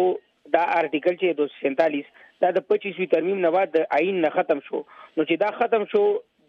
دا 0.54 0.62
آرټیکل 0.76 1.16
چې 1.18 1.36
247 1.40 2.06
دا 2.44 2.50
د 2.58 2.64
25وی 2.72 3.06
ترمیم 3.14 3.40
نه 3.44 3.52
بعد 3.56 3.72
د 3.76 3.86
آئین 3.98 4.20
نه 4.24 4.30
ختم 4.38 4.60
شو 4.68 4.78
نو 4.78 5.26
چې 5.26 5.42
دا 5.44 5.50
ختم 5.62 5.86
شو 5.94 6.02